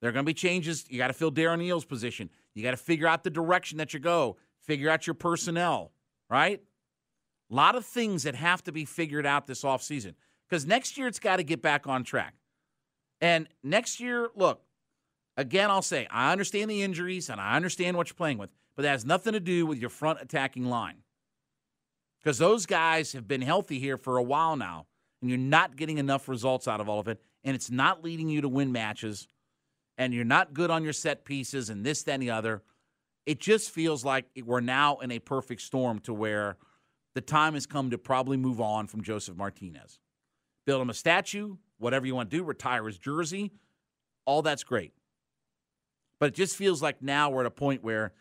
[0.00, 0.84] There are going to be changes.
[0.88, 2.30] You got to fill Darren Eales' position.
[2.54, 5.92] You got to figure out the direction that you go, figure out your personnel,
[6.30, 6.62] right?
[7.50, 10.14] A lot of things that have to be figured out this offseason.
[10.48, 12.34] Because next year it's got to get back on track.
[13.20, 14.62] And next year, look,
[15.36, 18.82] again, I'll say, I understand the injuries and I understand what you're playing with, but
[18.82, 21.02] that has nothing to do with your front attacking line.
[22.28, 24.84] Because those guys have been healthy here for a while now,
[25.22, 28.28] and you're not getting enough results out of all of it, and it's not leading
[28.28, 29.28] you to win matches,
[29.96, 32.62] and you're not good on your set pieces and this, that, and the other.
[33.24, 36.58] It just feels like we're now in a perfect storm to where
[37.14, 39.98] the time has come to probably move on from Josef Martinez.
[40.66, 43.52] Build him a statue, whatever you want to do, retire his jersey,
[44.26, 44.92] all that's great.
[46.20, 48.12] But it just feels like now we're at a point where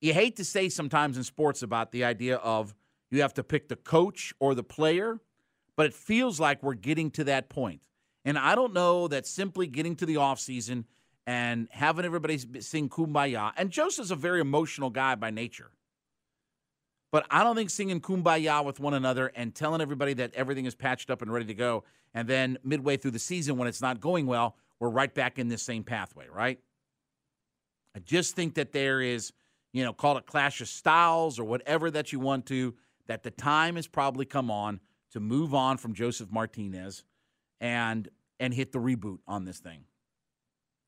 [0.00, 2.74] you hate to say sometimes in sports about the idea of
[3.10, 5.20] you have to pick the coach or the player,
[5.76, 7.80] but it feels like we're getting to that point.
[8.24, 10.84] And I don't know that simply getting to the offseason
[11.26, 15.70] and having everybody sing kumbaya, and Josef's a very emotional guy by nature.
[17.10, 20.74] But I don't think singing kumbaya with one another and telling everybody that everything is
[20.74, 21.84] patched up and ready to go,
[22.14, 25.48] and then midway through the season when it's not going well, we're right back in
[25.48, 26.58] this same pathway, right?
[27.94, 29.32] I just think that there is,
[29.72, 32.74] you know, call it clash of styles or whatever that you want to,
[33.06, 34.80] that the time has probably come on
[35.12, 37.04] to move on from Josef Martinez
[37.60, 38.08] and
[38.40, 39.84] and hit the reboot on this thing.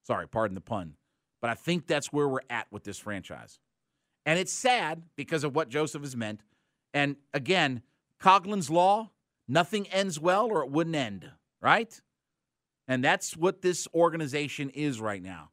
[0.07, 0.95] Sorry, pardon the pun.
[1.40, 3.59] But I think that's where we're at with this franchise.
[4.25, 6.43] And it's sad because of what Josef has meant.
[6.95, 7.83] And again,
[8.21, 9.11] Coughlin's law,
[9.49, 12.01] nothing ends well or it wouldn't end, right?
[12.87, 15.51] And that's what this organization is right now.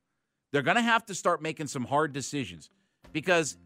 [0.51, 2.69] They're going to have to start making some hard decisions
[3.13, 3.57] because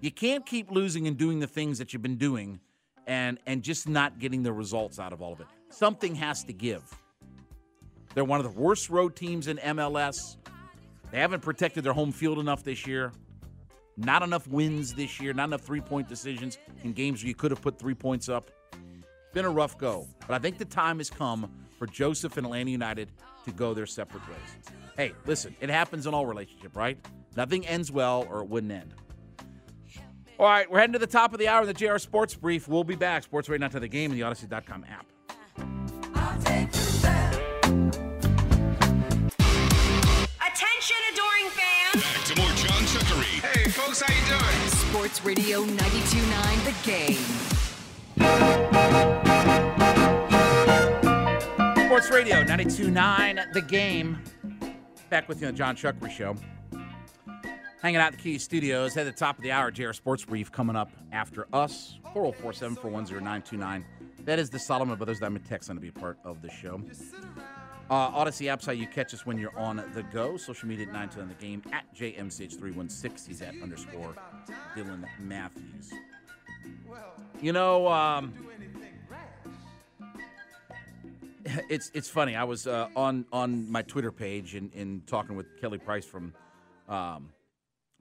[0.00, 2.60] you can't keep losing and doing the things that you've been doing
[3.06, 5.46] and and just not getting the results out of all of it.
[5.70, 6.82] Something has to give.
[8.14, 10.36] They're one of the worst road teams in MLS.
[11.10, 13.12] They haven't protected their home field enough this year.
[13.96, 17.50] Not enough wins this year, not enough three point decisions in games where you could
[17.50, 18.50] have put three points up.
[19.32, 20.08] Been a rough go.
[20.26, 23.10] But I think the time has come for Josef and Atlanta United
[23.44, 24.74] to go their separate ways.
[24.96, 26.98] Hey, listen, it happens in all relationship, right?
[27.36, 28.94] Nothing ends well or it wouldn't end.
[30.38, 32.66] All right, we're heading to the top of the hour of the JR Sports Brief.
[32.66, 33.22] We'll be back.
[33.24, 35.06] Sports right now to the game and the Audacy.com app.
[40.40, 42.02] Attention, adoring fans.
[42.02, 43.40] Back to more John Chuckery.
[43.52, 44.68] Hey, folks, how you doing?
[44.90, 47.20] Sports Radio 92.9 The Game.
[51.86, 54.18] Sports Radio 92.9 The Game.
[55.10, 56.34] Back with you on the John Chuckery Show.
[57.82, 59.70] Hanging out at the Key Studios at the top of the hour.
[59.70, 61.98] JR Sports Brief coming up after us.
[62.12, 63.84] 404 741 929.
[64.24, 66.82] That is the Solomon Brothers Diamond text going to be a part of the show.
[67.88, 70.36] Uh, Audacy app's how you catch us when you're on the go.
[70.36, 73.26] Social media at 929 The Game at JMCH316.
[73.26, 74.14] He's at underscore
[74.76, 75.92] Dylan Matthews.
[77.40, 78.34] You know, um,
[81.70, 82.36] it's it's funny.
[82.36, 86.34] I was uh, on on my Twitter page and, and talking with Kelly Price from
[86.88, 87.30] um,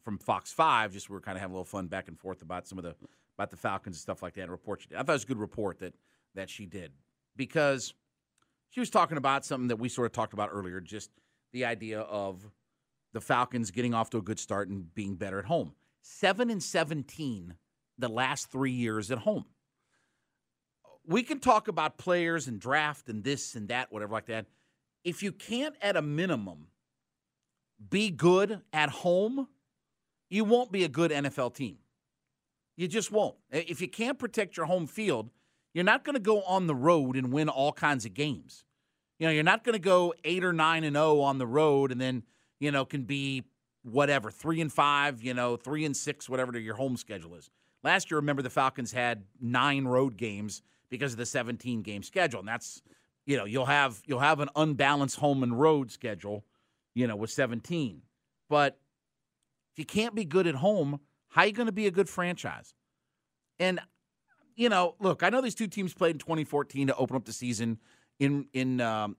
[0.09, 0.93] from Fox Five.
[0.93, 2.83] Just we were kind of having a little fun back and forth about some of
[2.83, 2.95] the
[3.37, 4.41] about the Falcons and stuff like that.
[4.41, 4.97] And report she did.
[4.97, 5.93] I thought it was a good report that
[6.35, 6.91] that she did
[7.35, 7.93] because
[8.69, 10.79] she was talking about something that we sort of talked about earlier.
[10.79, 11.11] Just
[11.51, 12.49] the idea of
[13.13, 15.73] the Falcons getting off to a good start and being better at home.
[16.01, 17.55] Seven and seventeen
[17.97, 19.45] the last three years at home
[21.05, 24.45] we can talk about players and draft and this and that, whatever like that.
[25.03, 26.67] If you can't, at a minimum,
[27.89, 29.47] be good at home,
[30.29, 31.77] you won't be a good NFL team.
[32.77, 33.35] You just won't.
[33.51, 35.29] If you can't protect your home field,
[35.73, 38.63] you're not going to go on the road and win all kinds of games.
[39.17, 41.91] You know, you're not going to go eight or nine and zero on the road
[41.91, 42.23] and then
[42.59, 43.43] you know can be
[43.83, 47.49] whatever three and five, you know, three and six, whatever your home schedule is.
[47.83, 52.39] Last year, remember the Falcons had nine road games because of the 17 game schedule.
[52.39, 52.81] And that's,
[53.25, 56.45] you know, you'll have you'll have an unbalanced home and road schedule,
[56.93, 58.01] you know, with 17.
[58.49, 58.77] But
[59.73, 62.09] if you can't be good at home, how are you going to be a good
[62.09, 62.73] franchise?
[63.59, 63.79] And
[64.55, 67.33] you know, look, I know these two teams played in 2014 to open up the
[67.33, 67.79] season.
[68.19, 69.15] In in um,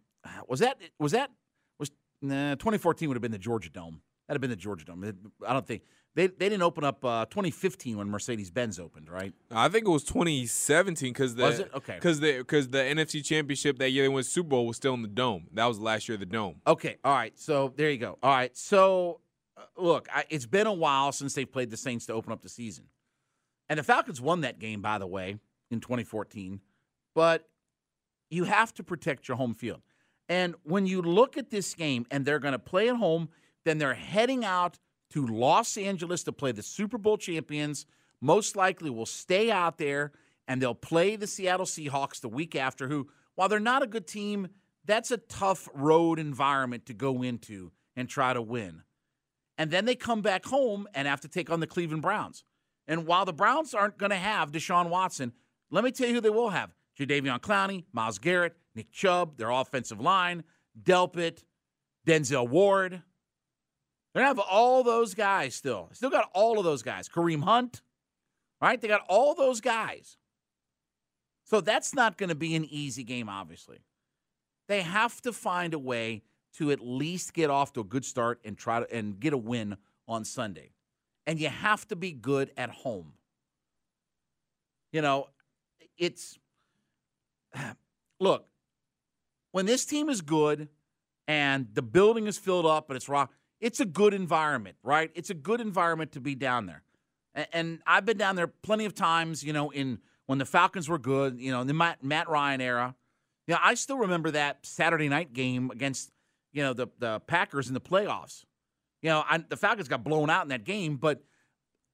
[0.48, 1.30] was that was that
[1.78, 4.02] was nah, 2014 would have been the Georgia Dome.
[4.28, 5.02] That'd have been the Georgia Dome.
[5.46, 5.82] I don't think
[6.14, 9.32] they they didn't open up uh, 2015 when Mercedes Benz opened, right?
[9.50, 11.70] I think it was 2017 because the Was it?
[11.74, 11.94] Okay.
[11.94, 15.02] because the because the NFC Championship that year they went Super Bowl was still in
[15.02, 15.46] the dome.
[15.54, 16.56] That was last year of the dome.
[16.66, 17.38] Okay, all right.
[17.38, 18.18] So there you go.
[18.22, 18.54] All right.
[18.56, 19.20] So
[19.60, 22.42] Uh, look, I, it's been a while since they've played the Saints to open up
[22.42, 22.86] the season,
[23.68, 25.36] and the Falcons won that game, by the way,
[25.70, 26.60] in 2014.
[27.14, 27.48] But
[28.30, 29.82] you have to protect your home field.
[30.28, 33.28] And when you look at this game, and they're going to play at home,
[33.64, 34.78] then they're heading out
[35.10, 37.84] to Los Angeles to play the Super Bowl champions.
[38.20, 40.12] Most likely will stay out there
[40.46, 44.06] and they'll play the Seattle Seahawks the week after, who, while they're not a good
[44.06, 44.48] team,
[44.84, 48.82] that's a tough road environment to go into and try to win.
[49.60, 52.44] And then they come back home and have to take on the Cleveland Browns.
[52.88, 55.34] And while the Browns aren't going to have Deshaun Watson,
[55.70, 56.74] let me tell you who they will have.
[56.98, 60.44] Jadeveon Clowney, Myles Garrett, Nick Chubb, their offensive line,
[60.82, 61.44] Delpit,
[62.06, 63.02] Denzel Ward.
[64.14, 65.90] They're going to have all those guys still.
[65.92, 67.06] Still got all of those guys.
[67.06, 67.82] Kareem Hunt,
[68.62, 68.80] right?
[68.80, 70.16] They got all those guys.
[71.44, 73.80] So that's not going to be an easy game, obviously.
[74.68, 76.22] They have to find a way
[76.58, 79.38] to at least get off to a good start and try to and get a
[79.38, 79.76] win
[80.08, 80.72] on Sunday.
[81.26, 83.12] And you have to be good at home.
[84.92, 85.28] You know,
[85.96, 86.38] it's
[88.20, 88.46] look,
[89.52, 90.68] when this team is good
[91.28, 95.10] and the building is filled up and it's rock, it's a good environment, right?
[95.14, 96.82] It's a good environment to be down there.
[97.52, 100.98] And, I've been down there plenty of times, you know, in when the Falcons were
[100.98, 102.96] good, you know, in the Matt, Matt Ryan era.
[103.46, 106.10] You know, I still remember that Saturday night game against,
[106.52, 108.44] you know, the the Packers in the playoffs.
[109.02, 111.22] You know, I, the Falcons got blown out in that game, but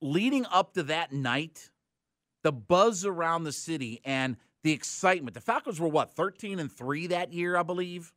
[0.01, 1.69] leading up to that night,
[2.43, 5.33] the buzz around the city and the excitement.
[5.33, 8.13] The Falcons were what, 13 and 3 that year, I believe.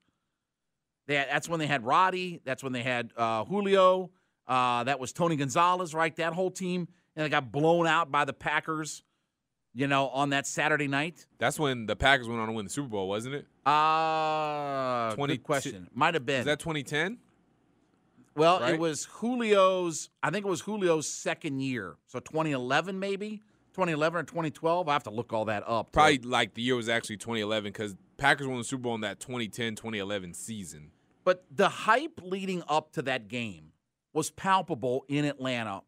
[1.09, 2.41] Had, that's when they had Roddy.
[2.45, 4.11] That's when they had uh, Julio.
[4.47, 6.15] Uh, that was Tony Gonzalez, right?
[6.17, 6.89] That whole team.
[7.15, 9.03] And they got blown out by the Packers,
[9.75, 11.27] you know, on that Saturday night.
[11.39, 13.47] That's when the Packers went on to win the Super Bowl, wasn't it?
[13.65, 15.89] Uh, 20 good question.
[15.95, 16.41] Might have been.
[16.41, 17.19] Is that 2010?
[18.37, 18.75] well, right?
[18.75, 21.97] it was Julio's, I think it was Julio's second year.
[22.07, 23.43] So 2011, maybe?
[23.73, 24.89] 2011 or 2012.
[24.89, 25.93] I have to look all that up.
[25.93, 29.21] Probably like the year was actually 2011 because Packers won the Super Bowl in that
[29.21, 30.91] 2010 2011 season.
[31.25, 33.73] But the hype leading up to that game
[34.13, 35.83] was palpable in Atlanta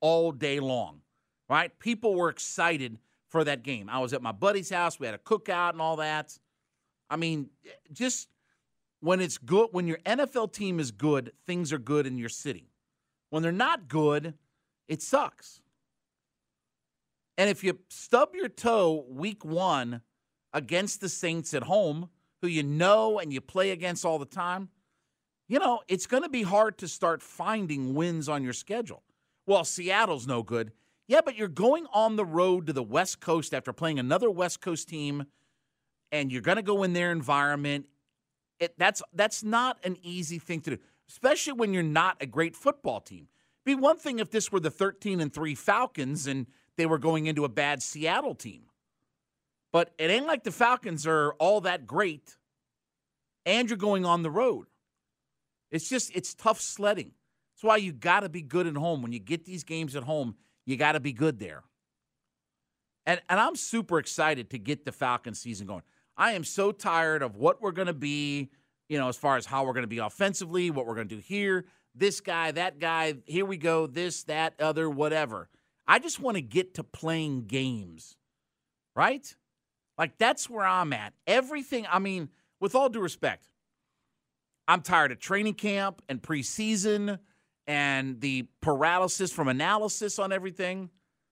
[0.00, 1.00] all day long,
[1.48, 1.78] right?
[1.78, 2.98] People were excited
[3.28, 3.88] for that game.
[3.88, 4.98] I was at my buddy's house.
[4.98, 6.38] We had a cookout and all that.
[7.12, 7.50] I mean,
[7.92, 8.28] just
[9.00, 12.70] when it's good, when your NFL team is good, things are good in your city.
[13.28, 14.34] When they're not good,
[14.88, 15.60] it sucks.
[17.36, 20.00] And if you stub your toe week one
[20.54, 22.08] against the Saints at home,
[22.40, 24.70] who you know and you play against all the time,
[25.48, 29.02] you know, it's going to be hard to start finding wins on your schedule.
[29.46, 30.72] Well, Seattle's no good.
[31.08, 34.62] Yeah, but you're going on the road to the West Coast after playing another West
[34.62, 35.26] Coast team,
[36.12, 37.86] and you're going to go in their environment.
[38.60, 42.54] It, that's that's not an easy thing to do, especially when you're not a great
[42.54, 43.26] football team.
[43.64, 46.46] Be one thing if this were the 13 and three Falcons and
[46.76, 48.64] they were going into a bad Seattle team.
[49.72, 52.36] But it ain't like the Falcons are all that great
[53.46, 54.66] and you're going on the road.
[55.70, 57.12] It's just, it's tough sledding.
[57.54, 59.00] That's why you got to be good at home.
[59.00, 61.62] When you get these games at home, you got to be good there.
[63.06, 65.82] And and I'm super excited to get the Falcons season going.
[66.16, 68.50] I am so tired of what we're going to be,
[68.88, 71.14] you know, as far as how we're going to be offensively, what we're going to
[71.16, 75.48] do here, this guy, that guy, here we go, this, that, other, whatever.
[75.86, 78.16] I just want to get to playing games.
[78.94, 79.34] Right?
[79.96, 81.14] Like that's where I'm at.
[81.26, 82.28] Everything, I mean,
[82.60, 83.48] with all due respect,
[84.68, 87.18] I'm tired of training camp and preseason
[87.66, 90.90] and the paralysis from analysis on everything.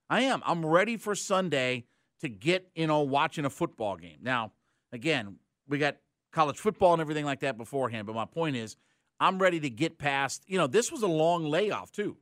[0.09, 0.43] I am.
[0.45, 1.85] I'm ready for Sunday
[2.21, 4.19] to get, you know, watching a football game.
[4.23, 4.53] Now,
[4.93, 5.37] again,
[5.69, 5.97] we got
[6.33, 8.77] college football and everything like that beforehand, but my point is
[9.19, 12.17] I'm ready to get past, you know, this was a long layoff too.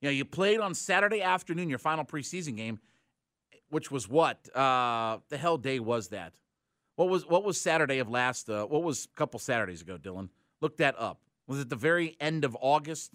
[0.00, 2.78] You know, you played on Saturday afternoon your final preseason game,
[3.70, 4.54] which was what?
[4.56, 6.32] Uh the hell day was that?
[6.96, 10.28] What was what was Saturday of last uh what was a couple Saturdays ago, Dylan?
[10.60, 11.20] Look that up.
[11.46, 13.12] Was it the very end of August?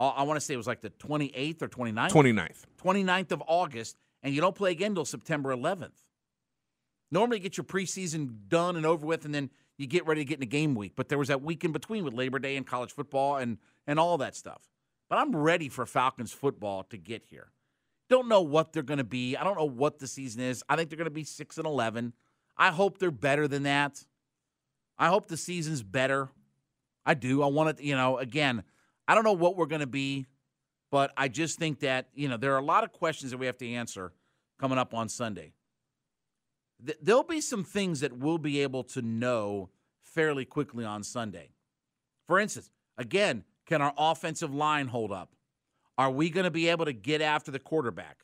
[0.00, 2.10] I want to say it was like the 28th or 29th.
[2.10, 2.62] 29th.
[2.82, 5.90] 29th of August, and you don't play again until September 11th.
[7.10, 10.24] Normally, you get your preseason done and over with, and then you get ready to
[10.24, 10.92] get into game week.
[10.94, 13.98] But there was that week in between with Labor Day and college football and and
[13.98, 14.68] all that stuff.
[15.08, 17.50] But I'm ready for Falcons football to get here.
[18.08, 19.36] Don't know what they're going to be.
[19.36, 20.62] I don't know what the season is.
[20.68, 22.12] I think they're going to be six and eleven.
[22.56, 24.04] I hope they're better than that.
[24.98, 26.28] I hope the season's better.
[27.06, 27.42] I do.
[27.42, 27.84] I want it.
[27.84, 28.62] You know, again,
[29.08, 30.26] I don't know what we're going to be,
[30.90, 33.46] but I just think that you know there are a lot of questions that we
[33.46, 34.12] have to answer
[34.58, 35.52] coming up on Sunday.
[36.84, 39.70] Th- There'll be some things that we'll be able to know
[40.02, 41.50] fairly quickly on Sunday.
[42.26, 45.32] For instance, again, can our offensive line hold up?
[45.96, 48.18] Are we going to be able to get after the quarterback?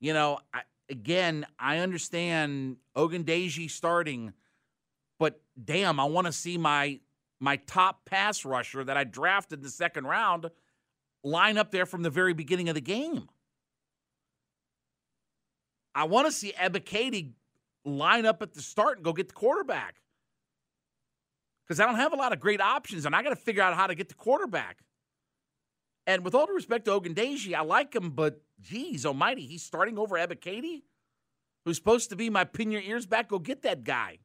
[0.00, 4.32] You know, I, again, I understand Ogundeji starting,
[5.18, 7.00] but damn, I want to see my
[7.38, 10.50] my top pass rusher that I drafted in the second round
[11.22, 13.28] line up there from the very beginning of the game.
[15.96, 17.32] I want to see Ebiketie
[17.86, 19.96] line up at the start and go get the quarterback.
[21.66, 23.74] Because I don't have a lot of great options, and I got to figure out
[23.74, 24.80] how to get the quarterback.
[26.06, 29.98] And with all due respect to Ogundeji, I like him, but geez, almighty, he's starting
[29.98, 30.82] over Ebiketie,
[31.64, 33.28] who's supposed to be my pin your ears back.
[33.28, 34.18] Go get that guy.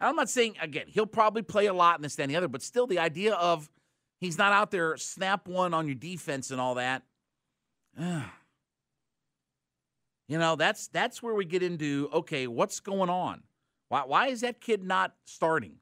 [0.00, 2.48] I'm not saying again he'll probably play a lot in this, that, and the other,
[2.48, 3.70] but still the idea of
[4.20, 7.04] he's not out there snap one on your defense and all that.
[10.28, 13.42] You know, that's that's where we get into okay, what's going on?
[13.88, 15.76] Why why is that kid not starting?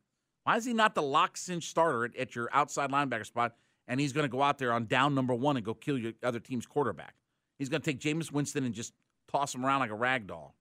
[0.45, 3.57] Why is he not the lock cinch starter at, at your outside linebacker spot?
[3.89, 6.13] And he's going to go out there on down number one and go kill your
[6.23, 7.15] other team's quarterback.
[7.59, 8.93] He's going to take Jameis Winston and just
[9.31, 10.55] toss him around like a rag doll.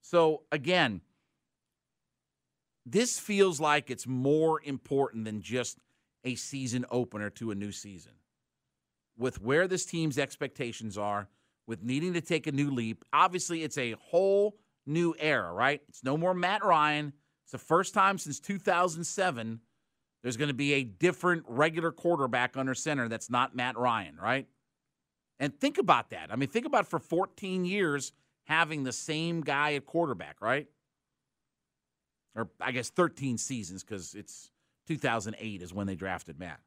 [0.00, 1.00] So again,
[2.86, 5.78] this feels like it's more important than just
[6.24, 8.12] a season opener to a new season.
[9.16, 11.28] With where this team's expectations are,
[11.66, 15.80] with needing to take a new leap, obviously it's a whole new era, right?
[15.88, 17.12] It's no more Matt Ryan.
[17.44, 19.60] It's the first time since 2007
[20.22, 24.46] there's going to be a different regular quarterback under center that's not Matt Ryan, right?
[25.38, 26.32] And think about that.
[26.32, 28.12] I mean, think about for 14 years
[28.44, 30.66] having the same guy at quarterback, right?
[32.34, 34.50] Or I guess 13 seasons because it's
[34.88, 36.60] 2008 is when they drafted Matt.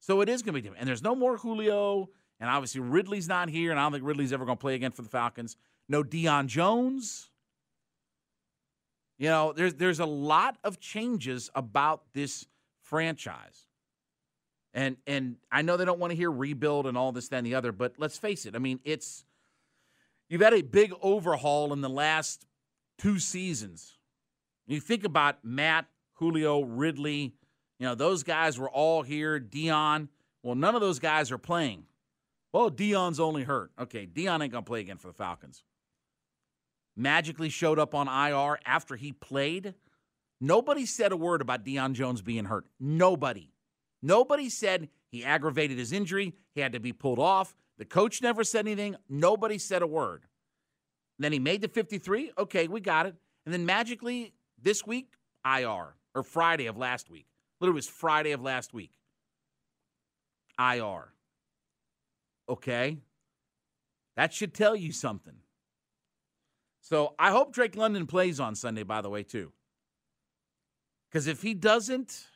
[0.00, 0.80] So it is going to be different.
[0.80, 2.08] And there's no more Julio.
[2.40, 3.70] And obviously Ridley's not here.
[3.70, 5.56] And I don't think Ridley's ever going to play again for the Falcons.
[5.88, 7.30] No Deion Jones.
[9.18, 12.46] You know, there's there's a lot of changes about this
[12.82, 13.66] franchise.
[14.74, 17.46] And and I know they don't want to hear rebuild and all this, that, and
[17.46, 18.54] the other, but let's face it.
[18.54, 19.24] I mean, it's
[20.28, 22.44] you've had a big overhaul in the last
[22.98, 23.96] two seasons.
[24.66, 27.32] You think about Matt, Julio, Ridley,
[27.78, 29.38] you know, those guys were all here.
[29.40, 30.08] Deion.
[30.42, 31.84] Well, none of those guys are playing.
[32.56, 33.70] Well, Deion's only hurt.
[33.78, 35.62] Okay, Deion ain't gonna play again for the Falcons.
[36.96, 39.74] Magically showed up on IR after he played.
[40.40, 42.64] Nobody said a word about Deion Jones being hurt.
[42.80, 43.52] Nobody.
[44.00, 46.32] Nobody said he aggravated his injury.
[46.54, 47.54] He had to be pulled off.
[47.76, 48.96] The coach never said anything.
[49.06, 50.24] Nobody said a word.
[51.18, 52.32] Then he made the 53.
[52.38, 53.16] Okay, we got it.
[53.44, 55.12] And then magically this week,
[55.44, 57.26] IR, or Friday of last week.
[57.60, 58.92] Literally, it was Friday of last week.
[60.58, 61.12] IR.
[62.48, 62.98] Okay.
[64.16, 65.34] That should tell you something.
[66.80, 69.52] So I hope Drake London plays on Sunday, by the way, too.
[71.10, 72.26] Because if he doesn't,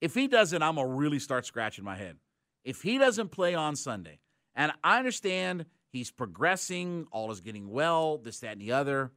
[0.00, 2.16] if he doesn't, I'm going to really start scratching my head.
[2.64, 4.20] If he doesn't play on Sunday,
[4.54, 9.12] and I understand he's progressing, all is getting well, this, that, and the other.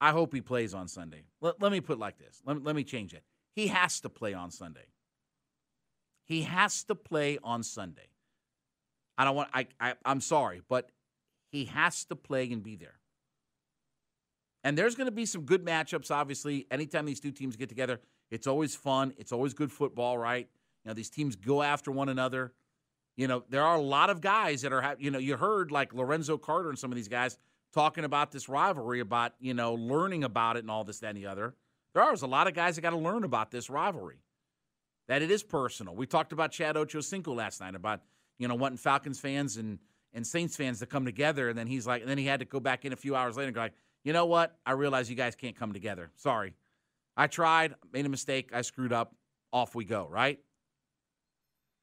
[0.00, 1.24] I hope he plays on Sunday.
[1.40, 2.42] Let, let me put like this.
[2.44, 3.22] Let, let me change it.
[3.54, 4.86] He has to play on Sunday.
[6.26, 8.08] He has to play on Sunday.
[9.16, 9.48] I don't want.
[9.54, 10.90] I, I I'm sorry, but
[11.50, 12.98] he has to play and be there.
[14.64, 16.10] And there's going to be some good matchups.
[16.10, 18.00] Obviously, anytime these two teams get together,
[18.30, 19.14] it's always fun.
[19.16, 20.48] It's always good football, right?
[20.84, 22.52] You know, these teams go after one another.
[23.16, 24.96] You know, there are a lot of guys that are.
[24.98, 27.38] You know, you heard like Lorenzo Carter and some of these guys
[27.72, 31.16] talking about this rivalry, about you know learning about it and all this, that, and
[31.16, 31.54] the other.
[31.94, 34.18] There are a lot of guys that got to learn about this rivalry.
[35.08, 35.94] That it is personal.
[35.94, 38.00] We talked about Chad Ochocinco last night about
[38.38, 39.78] you know wanting Falcons fans and
[40.12, 42.46] and Saints fans to come together, and then he's like, and then he had to
[42.46, 44.56] go back in a few hours later and go like, you know what?
[44.64, 46.10] I realize you guys can't come together.
[46.16, 46.54] Sorry,
[47.16, 49.14] I tried, made a mistake, I screwed up.
[49.52, 50.38] Off we go, right?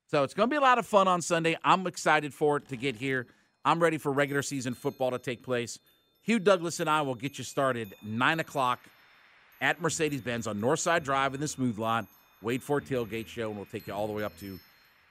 [0.08, 1.58] So it's going to be a lot of fun on Sunday.
[1.64, 3.26] I'm excited for it to get here.
[3.66, 5.80] I'm ready for regular season football to take place.
[6.22, 8.80] Hugh Douglas and I will get you started 9 o'clock
[9.60, 12.06] at Mercedes Benz on Northside Drive in the Smooth Lot.
[12.44, 14.60] Wait for Tailgate Show, and we'll take you all the way up to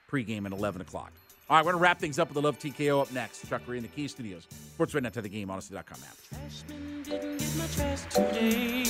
[0.09, 1.11] pregame at 11 o'clock.
[1.49, 3.47] All right, we're going to wrap things up with the Love TKO up next.
[3.49, 4.47] Chuck Reed in the Key Studios.
[4.73, 6.17] Sports right now to the game, Audacy.com app.
[7.03, 8.83] didn't get my trash today.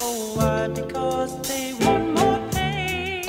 [0.00, 0.68] Oh, why?
[0.68, 3.20] Because they want more pay.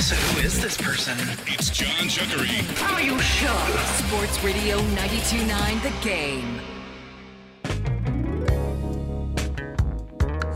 [0.00, 1.16] So who is this person?
[1.46, 2.62] It's John Chuckery.
[2.92, 3.50] Are you shook?
[4.06, 6.60] Sports Radio 92.9 The Game.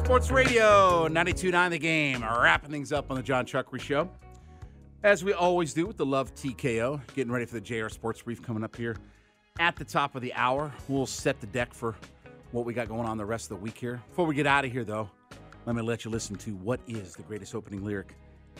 [0.08, 2.22] Sports Radio 92.9 The Game.
[2.22, 4.08] Wrapping things up on the John Chuckery Show.
[5.02, 6.98] As we always do with the Love TKO.
[7.14, 8.96] Getting ready for the JR Sports Brief coming up here
[9.58, 10.72] at the top of the hour.
[10.88, 11.94] We'll set the deck for
[12.52, 14.00] what we got going on the rest of the week here.
[14.08, 15.10] Before we get out of here, though,
[15.66, 18.14] let me let you listen to what is the greatest opening lyric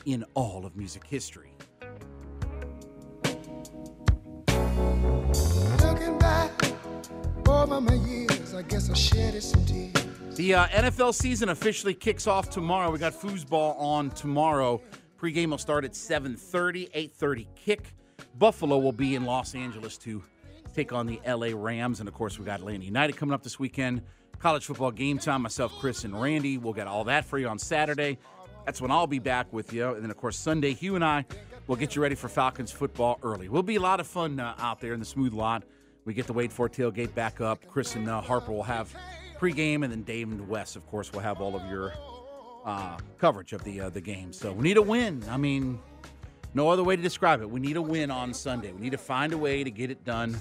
[0.05, 1.55] in all of music history.
[5.81, 6.53] Looking back
[7.49, 10.18] over my years, I guess I shedded some tears.
[10.39, 12.93] The uh, NFL season officially kicks off tomorrow.
[12.93, 14.81] We got foosball on tomorrow.
[15.21, 17.93] Pregame will start at 7:30, 8:30 kick.
[18.39, 20.23] Buffalo will be in Los Angeles to
[20.77, 23.59] take on the LA Rams, and of course we got Atlanta United coming up this
[23.59, 24.01] weekend.
[24.39, 25.43] College football game time.
[25.43, 26.57] Myself, Chris, and Randy.
[26.57, 28.17] We'll get all that for you on Saturday.
[28.65, 31.25] That's when I'll be back with you, and then of course Sunday, Hugh and I
[31.67, 33.49] will get you ready for Falcons football early.
[33.49, 35.65] We'll be a lot of fun uh, out there in the smooth lot.
[36.05, 37.59] We get to wait for tailgate back up.
[37.67, 38.95] Chris and uh, Harper will have
[39.39, 41.93] pregame, and then Dave and Wes, of course, will have all of your
[42.65, 44.33] uh, coverage of the uh, the game.
[44.33, 45.23] So we need a win.
[45.29, 45.79] I mean,
[46.55, 47.51] no other way to describe it.
[47.51, 48.73] We need a win on Sunday.
[48.73, 50.39] We need to find a way to get it done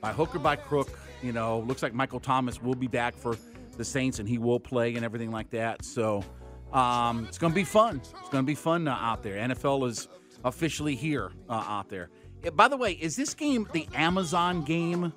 [0.00, 0.88] by hook or by crook.
[1.22, 3.36] You know, looks like Michael Thomas will be back for
[3.76, 5.84] the Saints, and he will play and everything like that.
[5.84, 6.24] So
[6.72, 7.96] um, it's going to be fun.
[7.98, 9.36] It's going to be fun uh, out there.
[9.36, 10.08] NFL is
[10.44, 12.10] officially here uh, out there.
[12.44, 15.12] Eh, By the way, is this game the Amazon game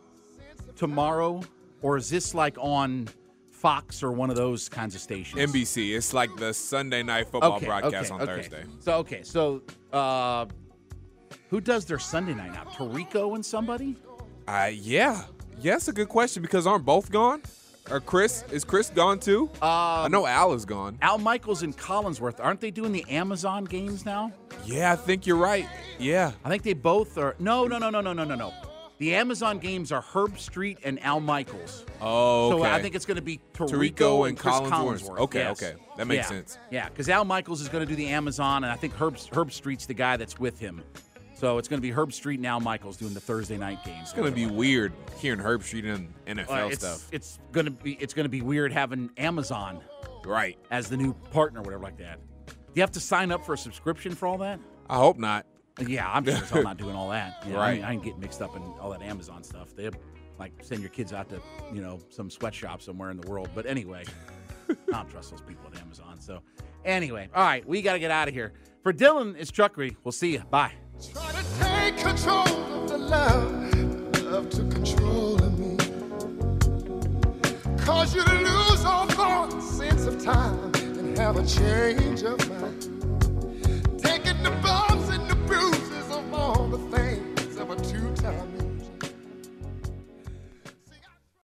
[0.75, 1.41] tomorrow,
[1.81, 3.07] or is this like on
[3.61, 5.39] Fox or one of those kinds of stations?
[5.39, 5.95] NBC.
[5.95, 8.63] It's like the Sunday night football broadcast on Thursday.
[8.79, 9.61] So okay, so
[9.93, 10.47] uh,
[11.49, 12.63] who does their Sunday night now?
[12.63, 13.95] Tirico and somebody?
[14.47, 15.23] Uh, yeah.
[15.59, 17.43] Yeah, that's a good question because aren't both gone?
[17.91, 18.43] Or Chris?
[18.51, 19.49] Is Chris gone too?
[19.61, 20.97] I know Al is gone.
[21.03, 22.39] Al Michaels and Collinsworth.
[22.39, 24.31] Aren't they doing the Amazon games now?
[24.65, 25.67] Yeah, I think you're right.
[25.99, 26.31] Yeah.
[26.43, 27.35] I think they both are.
[27.37, 28.53] No, no, no, no, no, no, no, no.
[29.01, 31.87] The Amazon games are Herbstreit and Al Michaels.
[31.99, 32.57] Oh, okay.
[32.61, 34.69] So I think it's going to be Tirico, Tirico and, and Chris Collinsworth.
[34.69, 35.17] Collinsworth.
[35.21, 35.63] Okay, Yes.
[35.63, 35.79] okay.
[35.97, 36.29] That makes Yeah.
[36.29, 36.57] sense.
[36.69, 39.87] Yeah, because Al Michaels is going to do the Amazon, and I think Herb Herbstreit's
[39.87, 40.83] the guy that's with him.
[41.33, 44.01] So it's going to be Herbstreit and Al Michaels doing the Thursday night games.
[44.03, 47.07] It's gonna be weird hearing Herbstreit and NFL Uh, it's, stuff.
[47.11, 49.81] It's going to be it's going to be weird having Amazon
[50.23, 50.59] Right.
[50.69, 52.19] as the new partner, or whatever like that.
[52.45, 54.59] Do you have to sign up for a subscription for all that?
[54.91, 55.47] I hope not.
[55.79, 57.43] Yeah, I'm sure as hell not doing all that.
[57.47, 57.75] Yeah, I, Right.
[57.77, 59.75] ain't- I ain't get mixed up in all that Amazon stuff.
[59.75, 59.89] They
[60.39, 61.39] like send your kids out to
[61.73, 63.49] you know some sweatshop somewhere in the world.
[63.55, 64.03] But anyway,
[64.69, 66.19] I don't trust those people at Amazon.
[66.19, 66.41] So
[66.85, 68.53] anyway, all right, we got to get out of here.
[68.83, 69.95] For Dylan, it's Chuckery.
[70.03, 70.39] We'll see you.
[70.49, 70.73] Bye.
[71.13, 75.77] Try to take control of the love, love to control of me.
[77.85, 82.87] Cause you to lose all thought, sense of time, and have a change of mind
[86.71, 88.50] the things of a two-time